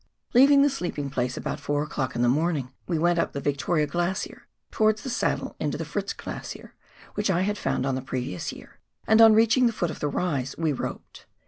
[0.33, 3.39] Leaving the sleep ing place about 4 o'clock in the morning, we went up the
[3.39, 6.73] Victoria Glacier towards the saddle into the Fritz Glacier,
[7.13, 10.07] which I had found on the previous year, and on reaching the foot of the
[10.09, 11.27] rise, we roped.